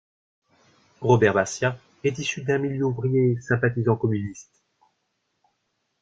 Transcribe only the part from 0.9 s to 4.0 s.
Robert Barcia est issu d'un milieu ouvrier sympathisant